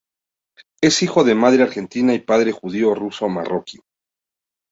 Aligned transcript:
Es 0.81 1.03
hijo 1.03 1.23
de 1.23 1.35
madre 1.35 1.61
argentina 1.61 2.11
y 2.15 2.19
padre 2.21 2.51
judío 2.51 2.95
ruso-marroquí. 2.95 3.77